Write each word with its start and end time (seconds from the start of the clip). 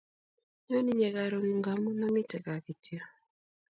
nyoon 0.65 0.87
inye 0.91 1.09
karun 1.15 1.47
ngamun 1.59 2.03
amiten 2.07 2.43
kaa 2.45 2.63
kityok. 2.65 3.09